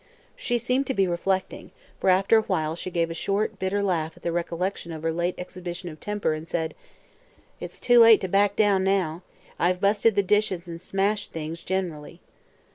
She 0.35 0.57
seemed 0.57 0.87
to 0.87 0.95
be 0.95 1.05
reflecting, 1.07 1.69
for 1.99 2.09
after 2.09 2.39
a 2.39 2.41
while 2.41 2.75
she 2.75 2.89
gave 2.89 3.11
a 3.11 3.13
short, 3.13 3.59
bitter 3.59 3.83
laugh 3.83 4.13
at 4.17 4.23
the 4.23 4.31
recollection 4.31 4.91
of 4.91 5.03
her 5.03 5.11
late 5.11 5.35
exhibition 5.37 5.89
of 5.89 5.99
temper 5.99 6.33
and 6.33 6.47
said: 6.47 6.73
"It's 7.59 7.79
too 7.79 7.99
late 7.99 8.19
to 8.21 8.27
back, 8.27 8.55
down 8.55 8.83
now. 8.83 9.21
I've 9.59 9.79
busted 9.79 10.15
the 10.15 10.23
dishes 10.23 10.67
an' 10.67 10.79
smashed 10.79 11.31
things 11.33 11.61
gen'rally." 11.61 12.19